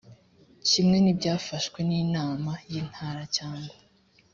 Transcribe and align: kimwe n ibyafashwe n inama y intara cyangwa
kimwe 0.69 0.97
n 0.99 1.05
ibyafashwe 1.13 1.79
n 1.87 1.91
inama 2.03 2.51
y 2.71 2.73
intara 2.81 3.23
cyangwa 3.35 3.75